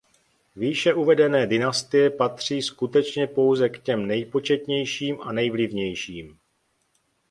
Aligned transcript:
Výše 0.55 0.93
uvedené 0.93 1.47
dynastie 1.47 2.09
patří 2.09 2.61
skutečně 2.61 3.27
pouze 3.27 3.69
k 3.69 3.83
těm 3.83 4.07
nejpočetnějším 4.07 5.21
a 5.21 5.31
nejvlivnějším. 5.31 6.37